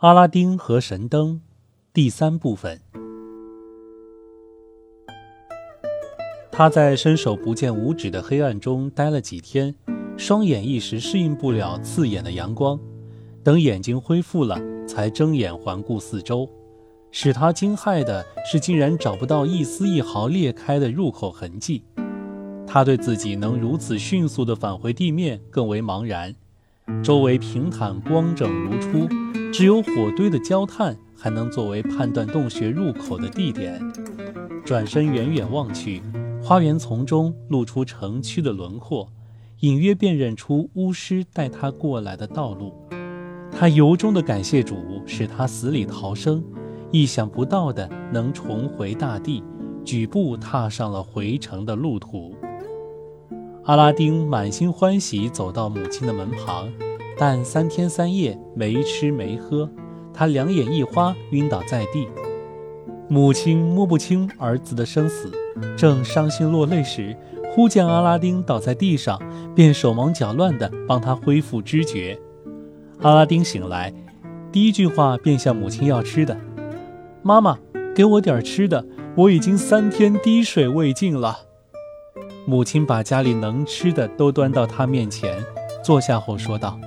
[0.00, 1.40] 阿拉丁和神灯，
[1.94, 2.78] 第三部分。
[6.52, 9.74] 他在伸手不见五指的黑暗中待了几天，
[10.18, 12.78] 双眼一时适应不了刺眼的阳光。
[13.42, 16.46] 等眼睛恢复了，才睁眼环顾四周。
[17.10, 21.82] 使他惊骇的是，竟然找不到一丝一毫裂开的入口痕迹。
[22.66, 26.34] 他对自己能如此迅速地返回地面更为茫然。
[27.02, 29.08] 周围平坦光整如初。
[29.56, 33.80] 只有火堆的焦炭还能作为判断洞穴入口的地点。
[34.66, 36.02] 转身远远望去，
[36.42, 39.08] 花园丛中露出城区的轮廓，
[39.60, 42.70] 隐约辨认出巫师带他过来的道路。
[43.50, 46.44] 他由衷的感谢主，使他死里逃生，
[46.90, 49.42] 意想不到的能重回大地，
[49.82, 52.34] 举步踏上了回城的路途。
[53.64, 56.70] 阿拉丁满心欢喜走到母亲的门旁。
[57.18, 59.68] 但三天三夜没吃没喝，
[60.12, 62.06] 他两眼一花，晕倒在地。
[63.08, 65.30] 母亲摸不清儿子的生死，
[65.76, 67.16] 正伤心落泪时，
[67.54, 69.18] 忽见阿拉丁倒在地上，
[69.54, 72.18] 便手忙脚乱地帮他恢复知觉。
[73.00, 73.94] 阿拉丁醒来，
[74.50, 76.36] 第一句话便向母亲要吃的
[77.22, 77.58] ：“妈妈，
[77.94, 81.38] 给我点吃的，我已经三天滴水未进了。”
[82.44, 85.42] 母亲把家里能吃的都端到他面前，
[85.82, 86.78] 坐下后说道。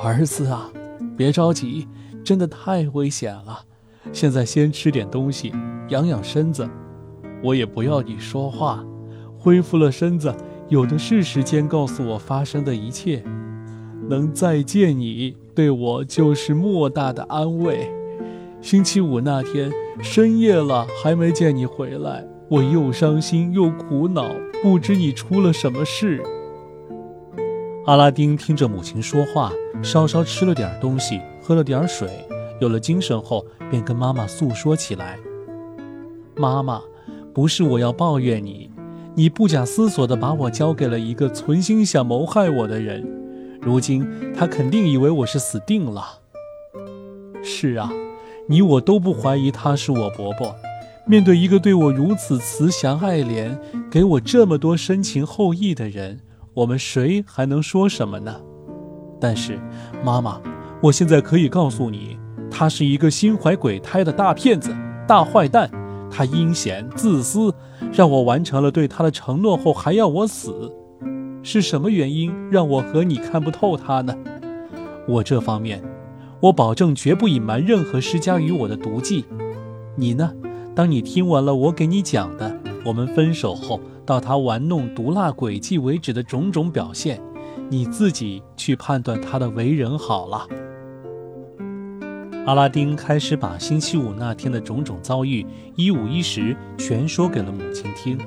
[0.00, 0.70] 儿子啊，
[1.16, 1.88] 别着急，
[2.24, 3.60] 真的太危险了。
[4.12, 5.52] 现在先吃点东西，
[5.88, 6.68] 养养身子。
[7.42, 8.84] 我也不要你说话，
[9.36, 10.34] 恢复了身子，
[10.68, 13.22] 有的是时间告诉我发生的一切。
[14.08, 17.90] 能再见你，对我就是莫大的安慰。
[18.60, 24.30] 星期五那天深夜了，还没见你回来，我又伤心又苦恼，
[24.62, 26.22] 不知你出了什么事。
[27.88, 29.50] 阿拉丁听着母亲说话，
[29.82, 32.06] 稍稍吃了点东西，喝了点水，
[32.60, 35.18] 有了精神后，便跟妈妈诉说起来
[36.36, 36.82] ：“妈妈，
[37.32, 38.70] 不是我要抱怨你，
[39.14, 43.08] 你不假思索地把我交给了一个存心想谋害我的人，
[43.62, 44.06] 如今
[44.36, 46.18] 他肯定以为我是死定了。
[47.42, 47.90] 是啊，
[48.48, 50.54] 你我都不怀疑他是我伯伯。
[51.06, 53.58] 面对一个对我如此慈祥爱怜，
[53.90, 56.20] 给我这么多深情厚谊的人。”
[56.58, 58.34] 我们谁还能说什么呢？
[59.20, 59.60] 但是，
[60.04, 60.40] 妈妈，
[60.82, 62.18] 我现在可以告诉你，
[62.50, 64.74] 他是一个心怀鬼胎的大骗子、
[65.06, 65.70] 大坏蛋。
[66.10, 67.54] 他阴险自私，
[67.92, 70.72] 让我完成了对他的承诺后还要我死。
[71.44, 74.12] 是什么原因让我和你看不透他呢？
[75.06, 75.80] 我这方面，
[76.40, 79.24] 我保证绝不隐瞒任何施加于我的毒计。
[79.94, 80.32] 你呢？
[80.74, 83.80] 当你听完了我给你讲的，我们分手后。
[84.06, 87.20] 到他玩弄毒辣诡计为止的种种表现，
[87.68, 90.46] 你自己去判断他的为人好了。
[92.46, 95.46] 阿拉丁开始把星期五那天的种种遭遇
[95.76, 98.18] 一五一十全说给了母亲听。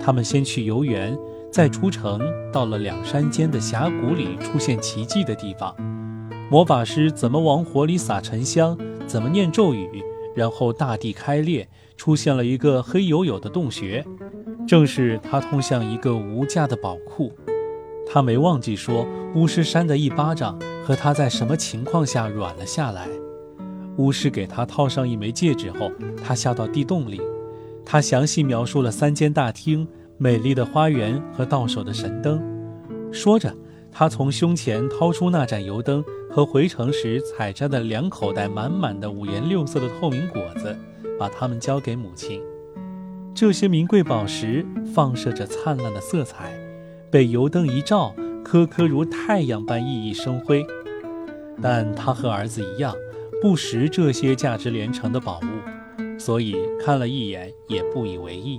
[0.00, 1.16] 他们先去游园，
[1.52, 2.20] 再出城，
[2.52, 5.72] 到了两山间的峡谷里出现奇迹的地方。
[6.50, 8.76] 魔法师怎么往火里撒沉香，
[9.06, 10.02] 怎么念咒语，
[10.34, 14.04] 然后大地开裂，出现了一个黑黝黝的洞穴。
[14.66, 17.32] 正是他通向一个无价的宝库，
[18.06, 23.08] 他没忘记说巫师扇的一巴掌和他在什么情况下软了下来。
[23.98, 25.90] 巫师给他套上一枚戒指后，
[26.24, 27.20] 他下到地洞里。
[27.84, 29.86] 他详细描述了三间大厅、
[30.16, 32.40] 美丽的花园和到手的神灯。
[33.10, 33.52] 说着，
[33.90, 40.74] 他从胸前掏出那盏油灯和回城时采摘的两口袋满满的五颜六色的透明果子，
[41.22, 42.42] 把它们交给母亲。
[43.32, 46.52] 这些名贵宝石放射着灿烂的色彩，
[47.12, 48.12] 被油灯一照，
[48.44, 50.66] 颗颗如太阳般熠熠生辉。
[51.62, 52.92] 但他和儿子一样，
[53.40, 58.58] 不识这些价值连城的宝物，所以看了一眼也不以为意。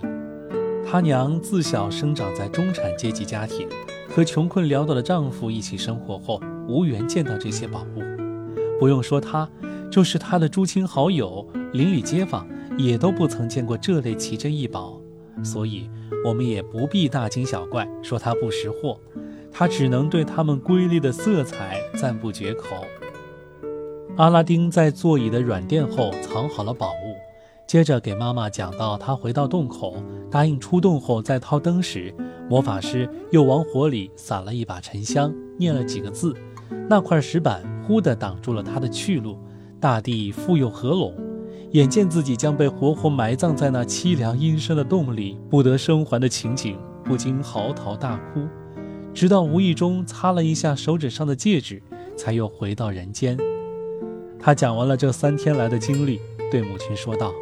[0.90, 3.68] 他娘自小生长在中产阶级家庭，
[4.08, 8.02] 和穷困潦倒的丈夫一起生活后，无缘见到这些宝物。
[8.80, 9.50] 不用说他，
[9.92, 12.48] 就是他的诸亲好友、邻里街坊。
[12.78, 15.00] 也都不曾见过这类奇珍异宝，
[15.44, 15.90] 所以
[16.26, 19.00] 我们也不必大惊小怪，说他不识货。
[19.56, 22.86] 他只能对他们瑰丽的色彩赞不绝口。
[24.18, 27.16] 阿拉丁在座椅的软垫后藏好了宝物，
[27.68, 29.96] 接着给妈妈讲到他回到洞口，
[30.32, 32.12] 答应出洞后再掏灯时，
[32.50, 36.36] 魔法师又往火里撒了一把沉香，念了几个字，
[36.90, 39.38] 那块石板忽地挡住了他的去路，
[39.80, 41.14] 大地复又合拢。
[41.74, 48.48] 眼见自己将被活活埋葬在那凄凉阴森的洞里，不得生还的情景，不禁嚎啕大哭。
[49.12, 51.82] 直到无意中擦了一下手指上的戒指，
[52.16, 53.36] 才又回到人间。
[54.40, 56.20] 他讲完了这三天来的经历，
[56.52, 57.34] 对母亲说道：“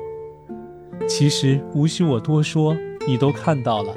[1.09, 2.73] 其实无需我多说，
[3.05, 3.93] 你都看到了。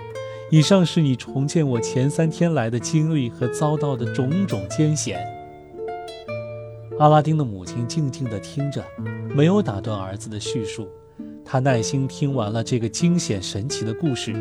[0.50, 5.24] 以上是你重建我前三天来的经历和遭到的种种艰险。”
[6.98, 8.84] 阿拉丁的母亲静静地听着，
[9.34, 10.88] 没有打断儿子的叙述。
[11.44, 14.32] 他耐心听完了这个惊险神奇的故事，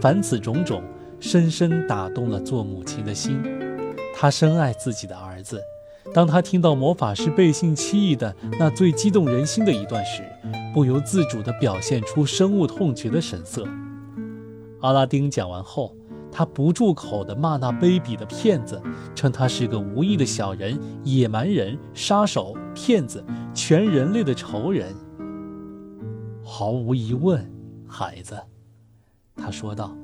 [0.00, 0.82] 凡此种种，
[1.20, 3.40] 深深打动了做母亲的心。
[4.14, 5.60] 她深爱自己的儿子。
[6.12, 10.24] 当他听到魔法师背信弃义的那最激动人心的一段时，
[10.74, 13.64] 不由自主地表现出深恶痛绝的神色。
[14.80, 15.96] 阿拉丁讲完后，
[16.32, 18.82] 他不住口地骂那卑鄙的骗子，
[19.14, 24.94] 称他是个无义的小人、野蛮人、杀手、骗子，全人类的仇人。
[26.42, 27.46] 毫无疑问，
[27.86, 28.40] 孩子，
[29.36, 29.94] 他说道：“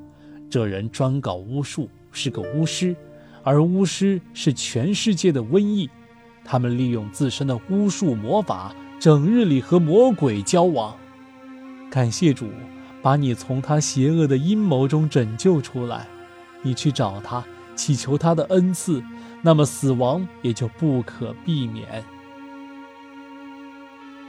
[0.49, 2.95] 这人专搞巫术，是个巫师，
[3.43, 5.89] 而巫师是全世界的瘟疫。”
[6.45, 10.95] 他们利用自身的巫术魔法，整日里和魔鬼交往。
[11.91, 12.47] 感谢主，
[13.01, 16.07] 把你从他邪恶的阴谋中拯救出来。
[16.61, 17.43] 你去找他，
[17.75, 19.03] 祈求他的恩赐，
[19.41, 22.03] 那么死亡也就不可避免。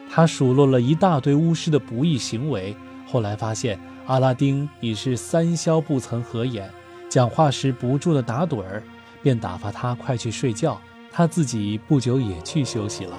[0.08, 6.68] 他数落了一大堆巫师的不义行为，后来发现阿拉丁已是三宵不曾合眼，
[7.08, 8.82] 讲话时不住的打盹儿，
[9.22, 10.80] 便打发他快去睡觉。
[11.12, 13.18] 他自己不久也去休息了。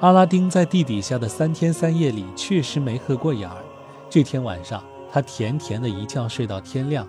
[0.00, 3.64] 阿拉丁在地底下的三天三夜里确实没合过眼儿。
[4.10, 4.82] 这天晚上，
[5.12, 7.06] 他甜甜的一觉睡到天亮。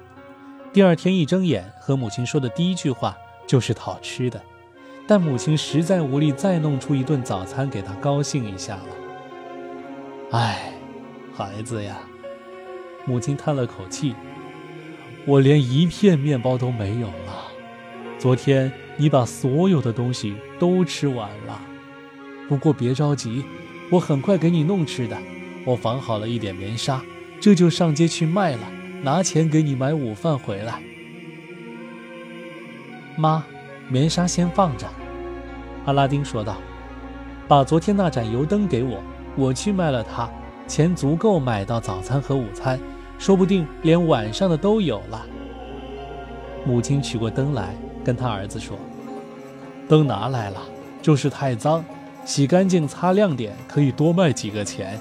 [0.71, 3.17] 第二天一睁眼，和母亲说的第一句话
[3.47, 4.41] 就是讨吃的。
[5.07, 8.87] 但母亲实在无力再弄出一顿早餐给他高兴一下了。
[10.31, 10.73] 唉，
[11.33, 11.97] 孩子呀，
[13.05, 14.13] 母亲叹了口气
[15.25, 17.47] ：“我连一片面包都没有了。
[18.17, 18.71] 昨天。”
[19.01, 21.57] 你把所有的东西都吃完了，
[22.49, 23.45] 不过别着急，
[23.89, 25.17] 我很快给你弄吃的。
[25.63, 27.01] 我缝好了一点棉纱，
[27.39, 28.69] 这就上街去卖了，
[29.01, 30.81] 拿钱给你买午饭回来。
[33.17, 33.43] 妈，
[33.87, 34.87] 棉纱先放着。
[35.85, 36.57] 阿拉丁说道
[37.47, 39.01] ：“把昨天那盏油灯给我，
[39.35, 40.29] 我去卖了它，
[40.67, 42.79] 钱足够买到早餐和午餐，
[43.17, 45.25] 说不定连晚上的都有了。”
[46.65, 47.75] 母亲取过灯来。
[48.01, 48.77] 跟他儿子说
[49.87, 50.61] ：“灯拿来了，
[51.01, 51.83] 就是太脏，
[52.23, 54.97] 洗干净擦亮点，可以多卖几个钱。”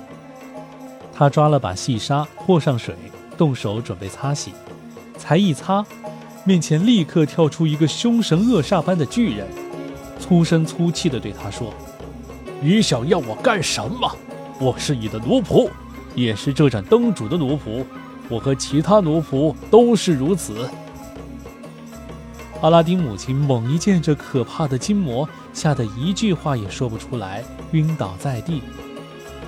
[1.15, 2.97] 他抓了把细沙，和上水，
[3.39, 4.53] 动手准备擦洗。
[5.17, 5.83] 才一擦，
[6.45, 9.47] 面前立刻跳出一个凶神恶煞般的巨人，
[10.21, 11.73] 粗声粗气地对他说
[12.61, 14.15] ：“你想要我干什么？
[14.61, 15.71] 我是你的奴仆，
[16.15, 17.85] 也是这盏灯主的奴仆，
[18.29, 20.69] 我和其他奴仆都是如此。”
[22.61, 28.63] 阿拉丁母亲猛一见这可怕的金魔，吓得一句话也说不出来，晕倒在地。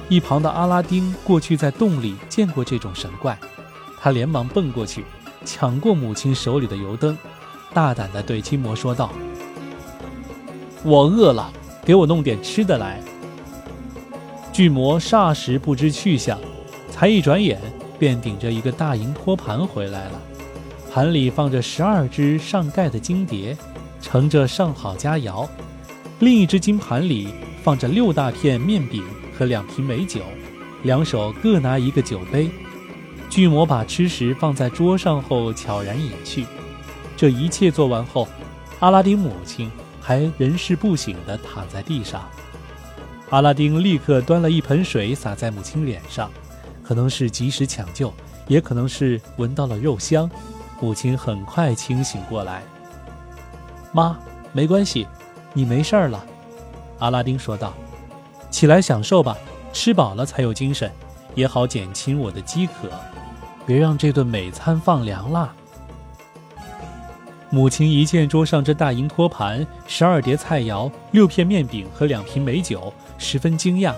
[0.09, 3.37] 一旁的阿拉丁过去在洞里见过这种神怪，
[4.01, 5.05] 他连忙奔过去，
[5.45, 7.17] 抢过母亲手里的油灯，
[7.75, 9.13] 大胆地对金魔说道
[10.83, 11.53] ：“我饿了，
[11.85, 12.99] 给我弄点吃的来。”
[14.53, 16.39] 巨魔霎时不知去向，
[16.91, 17.61] 才一转眼
[17.99, 20.21] 便顶着一个大银托盘回来了。
[20.93, 23.57] 盘里放着十二只上盖的金碟，
[24.01, 25.47] 盛着上好佳肴；
[26.19, 27.29] 另一只金盘里
[27.63, 29.05] 放着六大片面饼
[29.39, 30.21] 和两瓶美酒，
[30.83, 32.51] 两手各拿一个酒杯。
[33.31, 36.45] 巨魔把吃食放在桌上后，悄然隐去。
[37.17, 38.27] 这一切做完后，
[38.81, 39.71] 阿拉丁母亲
[40.01, 42.29] 还人事不省地躺在地上。
[43.31, 46.29] 阿拉丁立刻端了一盆水洒在母亲脸上，
[46.83, 48.13] 可能是及时抢救，
[48.49, 50.29] 也可能是闻到了肉香。
[50.81, 52.63] 母亲很快清醒过来。
[53.93, 54.19] 妈，
[54.53, 55.07] 没关系，
[55.53, 56.25] 你没事了。
[56.99, 57.75] 阿拉丁说道
[58.51, 59.37] ：“起来享受吧，
[59.73, 60.91] 吃饱了才有精神，
[61.37, 62.91] 也好减轻我的饥渴。
[63.71, 65.55] 别让这顿美餐放凉了。”
[67.51, 73.95] 母亲一见桌上这大银托盘、十二碟菜肴、六片面饼和两瓶美酒，十分惊讶。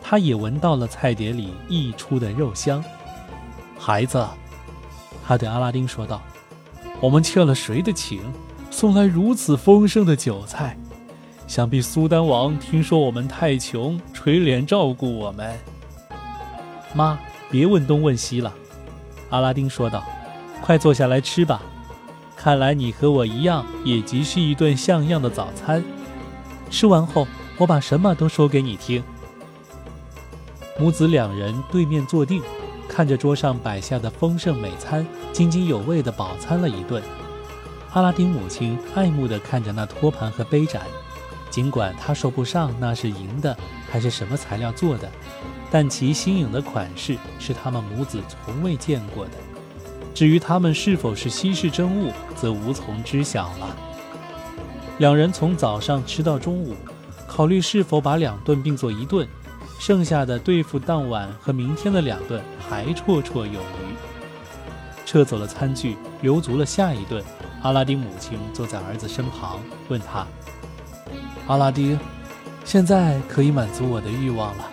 [0.00, 2.82] 她也闻到了菜碟里溢出的肉香。
[3.78, 4.26] 孩子。
[5.22, 6.22] 他对阿拉丁说道
[6.98, 8.22] ：“我们欠了谁的情，
[8.70, 10.78] 送来如此丰盛的酒菜？
[11.46, 15.54] 想必苏丹王听说我们太穷，垂脸照顾我们。”
[16.94, 17.18] 妈，
[17.50, 18.52] 别问东问西了。”
[19.30, 20.04] 阿拉丁说道
[20.60, 21.62] ，“快坐下来吃吧。
[22.36, 25.82] 看来你和我一样，也急需一顿像样的早餐。
[26.70, 29.02] 吃完后，我把什么都说给你听。”
[30.78, 32.42] 母子两人对面坐定。
[32.88, 37.00] 看着桌上摆下的丰盛美餐，津津有味地饱餐了一顿。
[37.92, 40.82] 阿拉丁母亲爱慕地看着那托盘和杯盏，
[41.50, 43.56] 尽管他说不上那是银的
[43.88, 45.08] 还是什么材料做的，
[45.70, 49.32] 但其新颖的款式是他们母子从未见过的。
[50.12, 53.76] 至于他们是否是稀世珍物，则无从知晓了。
[54.98, 56.74] 两人从早上吃到中午，
[57.26, 59.26] 考虑是否把两顿并作一顿，
[59.78, 63.94] 剩下的对付当晚和明天的两顿还绰绰有余。
[65.06, 67.24] 撤走了餐具，留足了下一顿。
[67.62, 70.26] 阿拉丁母亲坐在儿子身旁，问他
[71.46, 71.98] ：“阿拉丁，
[72.64, 74.64] 现在可以满足我的欲望了。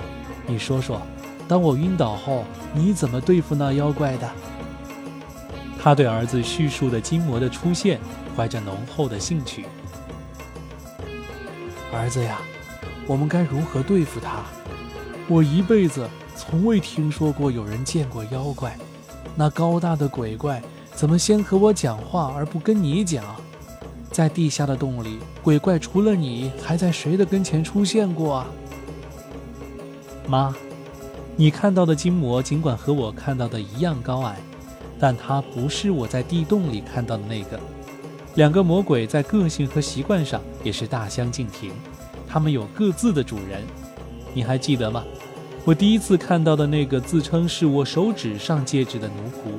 [0.48, 1.02] 你说说，
[1.48, 4.28] 当我晕倒后，你怎么对付那妖怪的？”
[5.80, 8.00] 他对儿子叙述的金魔的出现，
[8.36, 9.66] 怀着浓厚的兴趣。
[11.94, 12.40] 儿子呀，
[13.06, 14.44] 我们该如何对付他？
[15.28, 18.78] 我一辈子从未听说过有人见过妖怪，
[19.36, 20.62] 那高大的鬼怪。
[20.94, 23.24] 怎么先和我讲话而不跟你讲？
[24.12, 28.48] 在地下的洞里，鬼怪除了你，还在谁的跟前出现过啊？
[30.28, 30.54] 妈，
[31.38, 34.38] 你看到的金魔尽管和我看到的一样高矮，
[35.00, 37.58] 但它不是我在地洞里看到的那个。
[38.36, 41.72] 两个魔鬼在个性和习惯上也是大相径庭，
[42.28, 43.64] 他们有各自的主人。
[44.34, 45.04] 你还记得吗？
[45.64, 49.52] 我第一次看到的那个自称是我手指上戒指的奴仆。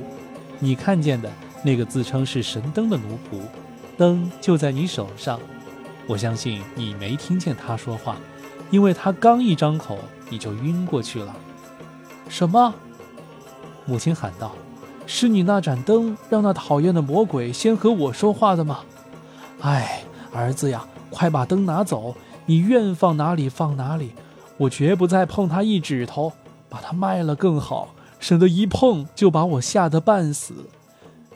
[0.58, 1.30] 你看见的
[1.62, 3.40] 那个自称是神灯的奴仆，
[3.96, 5.40] 灯就在你手上。
[6.06, 8.16] 我相信你没听见他说话，
[8.70, 9.98] 因为他刚一张口，
[10.28, 11.34] 你就晕过去了。
[12.28, 12.74] 什么？
[13.86, 14.52] 母亲喊道
[15.06, 18.80] ：“是你那盏灯让那讨厌的魔鬼先和我说话的吗？”
[19.60, 22.14] 哎，儿子呀，快把灯拿走！
[22.44, 24.12] 你愿放哪里放哪里，
[24.56, 26.32] 我绝不再碰它一指头，
[26.68, 27.94] 把它卖了更好。
[28.20, 30.66] 省得一碰就把我吓得半死。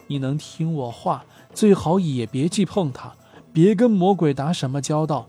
[0.07, 1.23] 你能听我话，
[1.53, 3.13] 最好也别去碰它，
[3.51, 5.27] 别跟魔鬼打什么交道。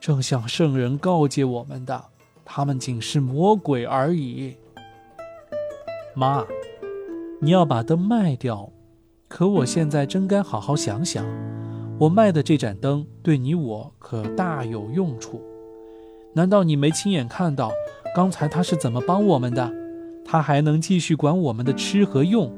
[0.00, 2.02] 正像圣人告诫我们的，
[2.42, 4.56] 他们仅是魔鬼而已。
[6.14, 6.42] 妈，
[7.38, 8.70] 你要把灯卖掉，
[9.28, 11.22] 可我现在真该好好想想，
[11.98, 15.42] 我卖的这盏灯对你我可大有用处。
[16.32, 17.70] 难道你没亲眼看到
[18.16, 19.70] 刚才他是怎么帮我们的？
[20.24, 22.50] 他还能继续管我们的吃和用，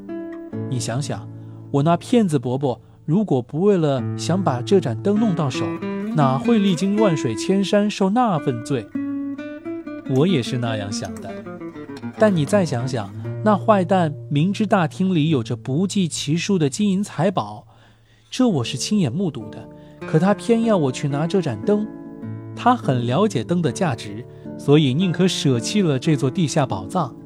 [0.70, 1.28] 你想想，
[1.72, 5.66] 我那骗子伯伯如果不为了想把这盏灯弄到手，
[6.14, 8.86] 哪会历经万水千山受那份罪？
[10.14, 11.30] 我也是那样想的。
[12.18, 13.10] 但你再想想，
[13.42, 17.66] 那坏蛋明知大厅里有着不计其数的金银财宝，
[18.30, 19.66] 这我是亲眼目睹的，
[20.06, 21.86] 可他偏要我去拿这盏灯。
[22.54, 24.22] 他很了解灯的价值，
[24.58, 27.16] 所以宁可舍弃了这座地下宝藏。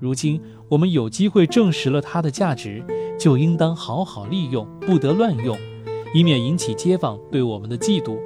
[0.00, 2.82] 如今我们有机会证实了它的价值，
[3.20, 5.58] 就应当好好利用，不得乱用，
[6.14, 8.18] 以免引起街坊对我们的嫉妒。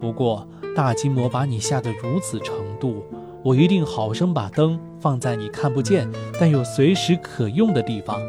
[0.00, 3.02] 不过大金魔把你吓得如此程度，
[3.42, 8.20] 我一定好生把灯放在你看不见但又随时可用的地方。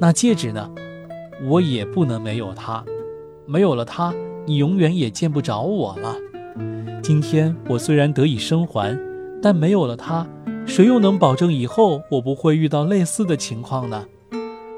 [0.00, 0.70] 那戒指呢？
[1.48, 2.84] 我也不能没有它，
[3.46, 4.14] 没有了它，
[4.46, 6.16] 你永远也见不着我了。
[7.02, 8.98] 今天我虽然得以生还，
[9.42, 10.26] 但没有了它。
[10.66, 14.04] 谁又能保证以后我不会遇到类似的情况呢？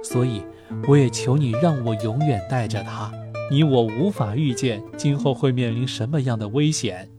[0.03, 0.43] 所以，
[0.87, 3.13] 我也求你让我永远带着它。
[3.51, 7.11] 你我无法预见今后会面临什么样的危险。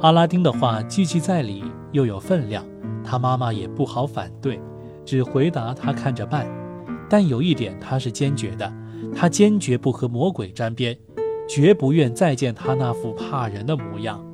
[0.00, 1.62] 阿拉丁的话句句在理，
[1.92, 2.64] 又有分量，
[3.04, 4.60] 他妈妈也不好反对，
[5.04, 6.46] 只回答他看着办。
[7.08, 8.72] 但有一点他是坚决的，
[9.14, 10.98] 他坚决不和魔鬼沾边，
[11.48, 14.24] 绝不愿再见他那副怕人的模样。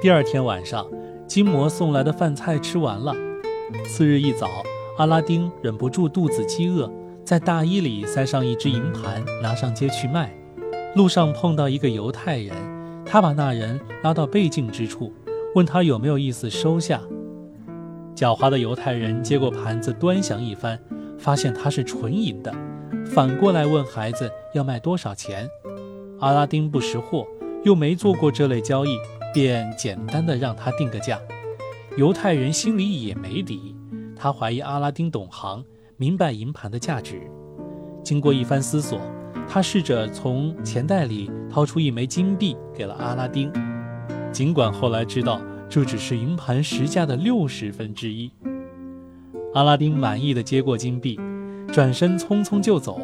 [0.00, 0.86] 第二天晚上，
[1.26, 3.14] 金魔送来的饭菜吃完了。
[3.86, 4.48] 次日一早，
[4.98, 6.90] 阿拉丁忍不住肚子饥饿，
[7.24, 10.30] 在大衣里塞上一只银盘，拿上街去卖。
[10.94, 12.54] 路上碰到一个犹太人，
[13.06, 15.10] 他把那人拉到背镜之处，
[15.54, 17.00] 问他有没有意思收下。
[18.14, 20.78] 狡猾的犹太人接过盘子，端详一番，
[21.18, 22.54] 发现它是纯银的，
[23.06, 25.48] 反过来问孩子要卖多少钱。
[26.20, 27.26] 阿拉丁不识货，
[27.64, 28.98] 又没做过这类交易。
[29.32, 31.18] 便简单的让他定个价，
[31.96, 33.74] 犹太人心里也没底，
[34.14, 35.64] 他怀疑阿拉丁懂行，
[35.96, 37.20] 明白银盘的价值。
[38.02, 39.00] 经过一番思索，
[39.48, 43.52] 他试着从钱袋里掏出一枚金币给了阿拉丁，
[44.32, 48.30] 尽管后来知道这只是银盘实价的六十分之一。
[49.54, 51.18] 阿拉丁满意的接过金币，
[51.72, 53.00] 转身匆匆就走。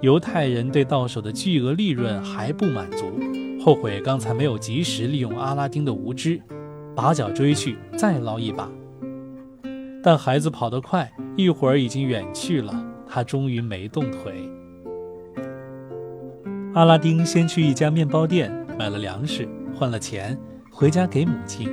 [0.00, 3.04] 犹太人对到手的巨额利润还不满足。
[3.62, 6.40] 后悔刚才没有及时利用阿拉丁的无知，
[6.96, 8.70] 拔脚追去，再捞一把。
[10.02, 12.72] 但孩子跑得快，一会儿已经远去了。
[13.06, 14.48] 他终于没动腿。
[16.74, 20.38] 阿拉丁先去一家面包店买了粮食，换了钱，
[20.70, 21.68] 回家给母亲，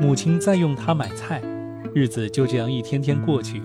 [0.00, 1.40] 母亲再用它买菜，
[1.94, 3.62] 日子就这样一天天过去。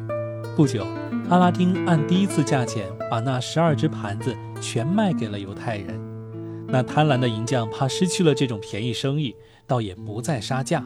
[0.56, 0.88] 不久，
[1.30, 6.00] 阿拉丁按第一次价钱把那十二只盘子全卖给了犹太人。
[6.70, 9.36] 那贪婪的银匠怕失去了这种便宜生意，
[9.68, 10.84] 倒也不再杀价。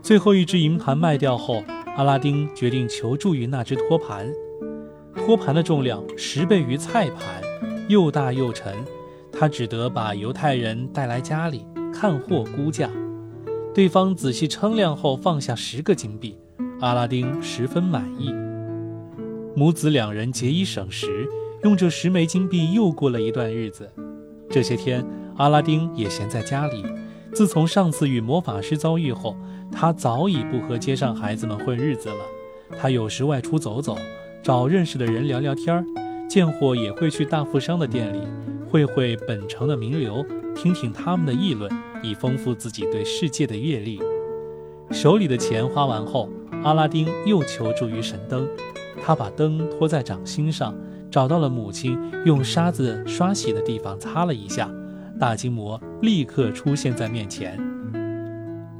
[0.00, 1.64] 最后一只银盘卖掉后，
[1.96, 4.30] 阿拉丁决定求助于那只托盘。
[5.14, 7.42] 托盘的重量十倍于菜盘，
[7.88, 8.74] 又大又沉，
[9.32, 12.90] 他只得把犹太人带来家里看货估价。
[13.74, 16.38] 对方仔细称量后放下十个金币，
[16.80, 18.30] 阿拉丁十分满意。
[19.54, 21.26] 母子两人节衣省食，
[21.62, 23.90] 用这十枚金币又过了一段日子。
[24.50, 25.02] 这些天，
[25.38, 26.84] 阿拉丁也闲在家里。
[27.36, 29.36] 自从上次与魔法师遭遇后，
[29.70, 32.16] 他早已不和街上孩子们混日子了。
[32.78, 33.94] 他有时外出走走，
[34.42, 35.84] 找认识的人聊聊天儿；
[36.26, 38.26] 见货也会去大富商的店里，
[38.70, 40.24] 会会本城的名流，
[40.54, 41.70] 听听他们的议论，
[42.02, 44.00] 以丰富自己对世界的阅历。
[44.90, 46.30] 手里的钱花完后，
[46.62, 48.48] 阿拉丁又求助于神灯。
[49.04, 50.74] 他把灯托在掌心上。
[51.08, 54.68] 找到了母亲用沙子刷洗的地方，擦了一下，
[55.18, 57.58] 大金魔立刻出现在面前。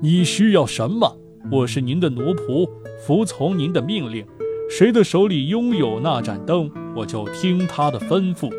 [0.02, 1.16] 你需要什么？
[1.50, 2.68] 我是您的奴仆，
[3.06, 4.26] 服从您的命令。
[4.68, 8.52] 谁的手里拥有那盏灯，我就听他的吩咐。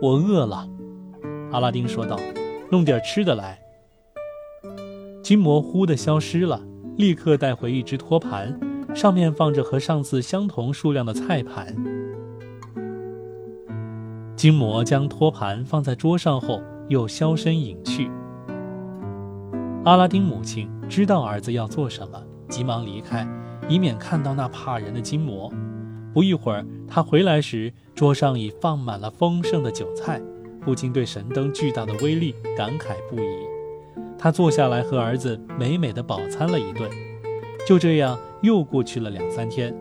[0.00, 0.68] 我饿了，
[1.52, 2.18] 阿拉丁说道
[2.70, 3.60] ：“弄点吃的来。”
[5.22, 6.62] 金魔忽地消失了，
[6.96, 8.58] 立刻带回一只托盘，
[8.94, 11.76] 上面放着和上次相同数量的菜盘。
[14.36, 18.10] 金魔将托盘放在桌上后，又销声隐去。
[19.84, 23.26] 阿拉丁母亲知道儿子要做什么，急忙离开，
[23.68, 25.52] 以免看到那怕人的金魔。
[26.12, 30.20] 不一会儿，他回来时，桌上已放满了丰盛的酒菜，
[30.60, 34.04] 不禁对神灯巨大的威力感慨不已。
[34.18, 36.90] 他坐下来和儿子美美的饱餐了一顿。
[37.66, 39.74] 就这样，又过去了两三天。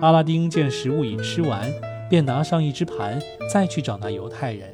[0.00, 1.70] 阿拉丁见食物已吃完。
[2.12, 3.18] 便拿上一只盘，
[3.50, 4.68] 再去找那犹太人。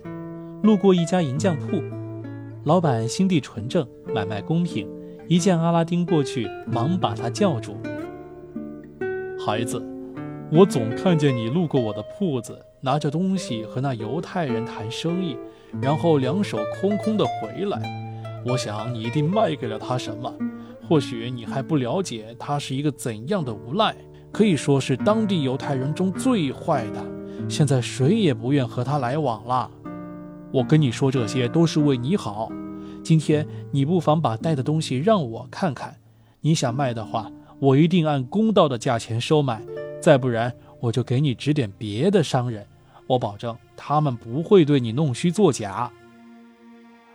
[0.64, 1.80] 路过一家银匠铺，
[2.64, 4.88] 老板心地纯正，买卖公平。
[5.28, 7.76] 一见阿拉丁过去，忙把他叫住
[9.38, 9.80] ：“孩子，
[10.50, 15.36] 我总看见你路过我的铺子，拿着东西和那犹太人谈生意，
[15.80, 17.80] 然后两手空空的回来。
[18.44, 20.34] 我想你一定卖给了他什么。
[20.88, 23.94] 或许你还不了解他是一个怎样的无赖，
[24.32, 27.00] 可以说是当地犹太人中最坏的。”
[27.46, 29.70] 现在谁也不愿和他来往了。
[30.50, 32.50] 我跟你说这些都是为你好。
[33.04, 35.96] 今天你不妨把带的东西让我看看。
[36.40, 39.58] 你想卖的话，我一定按公道的价钱收买；
[40.00, 42.66] 再不然，我就给你指点别的商人。
[43.06, 45.90] 我保证他们不会对你弄虚作假。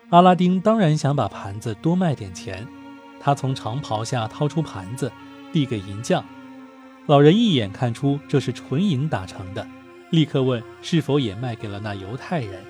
[0.09, 2.67] 阿拉丁当然想把盘子多卖点钱。
[3.19, 5.11] 他从长袍下掏出盘子，
[5.51, 6.23] 递给银匠。
[7.05, 9.65] 老人一眼看出这是纯银打成的。
[10.13, 12.63] 立刻问是否也卖给了那犹太人。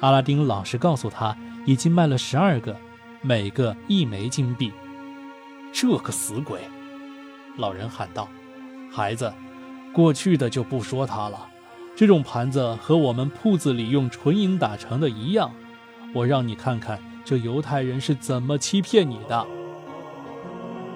[0.00, 1.34] 阿拉丁老实告诉他，
[1.64, 2.76] 已经卖了十二个，
[3.22, 4.70] 每个一枚金币。
[5.72, 6.60] 这个死鬼！
[7.56, 8.28] 老人喊道
[8.92, 9.32] ：“孩子，
[9.90, 11.48] 过去的就不说他了。
[11.96, 15.50] 这种盘子和我们铺子里用纯银打成的一样。
[16.12, 19.46] 我让你看看这犹太人是怎么欺骗你的。”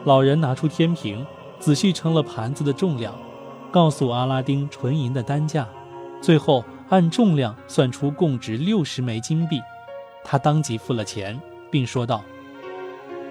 [0.05, 1.25] 老人拿出天平，
[1.59, 3.15] 仔细称了盘子的重量。
[3.71, 5.69] 告诉阿拉丁纯银的单价，
[6.21, 9.61] 最后按重量算出共值六十枚金币。
[10.25, 12.23] 他当即付了钱，并说道：“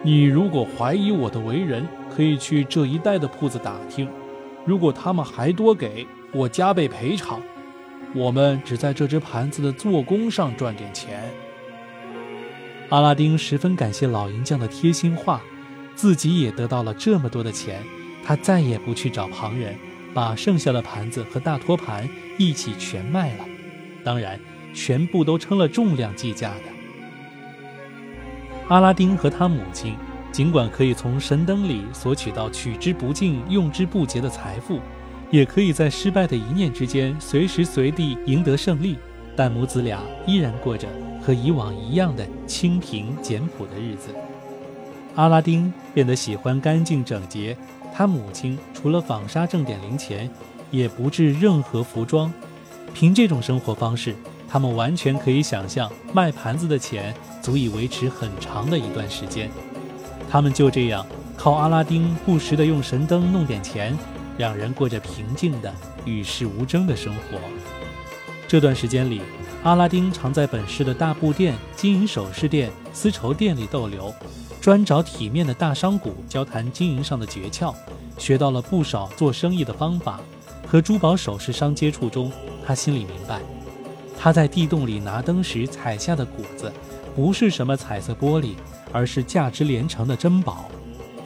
[0.02, 4.10] 你如果怀疑我的为人，可以去这一带的铺子打听。
[4.66, 7.42] 如果他们还多给我加倍赔偿，
[8.16, 11.30] 我们只在这只盘子的做工上赚点钱。”
[12.90, 15.42] 阿拉丁十分感谢老银匠的贴心话，
[15.96, 17.84] 自己也得到了这么多的钱，
[18.24, 19.76] 他再也不去找旁人。
[20.14, 23.46] 把剩下的盘子和大托盘一起全卖了，
[24.04, 24.40] 当然，
[24.74, 26.64] 全部都称了重量计价的。
[28.68, 29.96] 阿拉丁和他母亲
[30.32, 34.80] 尽管可以从神灯里索取到取之不尽、用之不竭的财富，
[35.32, 38.96] 也可以在失败的一念之间随时随地赢得胜利，
[39.36, 40.88] 但母子俩依然过着
[41.22, 44.10] 和以往一样的清贫简朴的日子。
[45.16, 47.58] 阿拉丁变得喜欢干净整洁。
[47.94, 50.30] 他母亲除了纺纱挣点零钱，
[50.72, 52.32] 也不制任何服装。
[52.94, 54.16] 凭这种生活方式，
[54.48, 59.50] 他们完全可以想象卖盘子的钱足以维持很长的一段时间。
[60.30, 63.98] 他们就这样靠阿拉丁不时的用神灯弄点钱，
[64.38, 65.74] 两人过着平静的
[66.06, 67.40] 与世无争的生活。
[68.48, 69.22] 这段时间里，
[69.62, 74.14] 阿拉丁常在本市的大布店、金银首饰店、丝绸店里逗留，
[74.62, 77.76] 专找体面的大商贾交谈经营上的诀窍，
[78.18, 80.22] 学到了不少做生意的方法。
[80.66, 82.32] 和珠宝首饰商接触中，
[82.66, 83.42] 他心里明白，
[84.18, 86.72] 他在地洞里拿灯时采下的果子，
[87.14, 88.54] 不是什么彩色玻璃，
[88.94, 90.70] 而是价值连城的珍宝。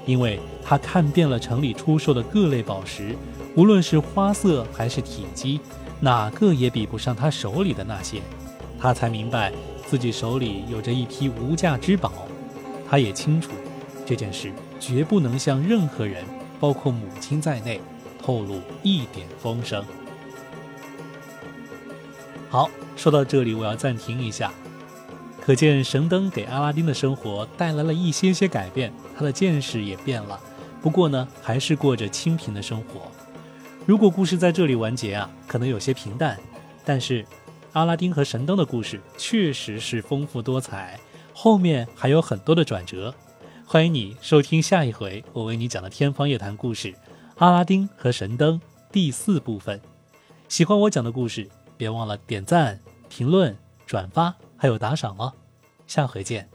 [0.07, 3.15] 因为他看遍了城里出售的各类宝石，
[3.55, 5.59] 无论是花色还是体积，
[6.03, 8.21] 哪个也比不上他手里的那些。
[8.77, 9.53] 他才明白
[9.87, 12.11] 自己手里有着一批无价之宝。
[12.89, 13.51] 他也清楚，
[14.05, 16.25] 这件事绝不能向任何人，
[16.59, 17.79] 包括母亲在内。
[18.25, 19.83] 透露一点风声。
[22.49, 24.49] 好，说到这里，我要暂停一下。
[25.41, 30.39] 可见神灯给阿拉丁的生活带来了一些些改变，他的见识也变了。
[30.81, 33.11] 不过呢，还是过着清贫的生活。
[33.85, 36.39] 如果故事在这里完结啊，可能有些平淡。
[36.85, 37.25] 但是，
[37.73, 40.97] 阿拉丁和神灯的故事确实是丰富多彩，
[41.33, 43.13] 后面还有很多的转折。
[43.65, 46.93] 欢迎你收听下一回我为你讲的天方夜谭故事。
[47.39, 49.81] 阿拉丁和神灯第四部分，
[50.47, 55.33] 喜欢我讲的故事，别忘了点赞、评论、转发，还有打赏哦。
[55.87, 56.52] 下回见。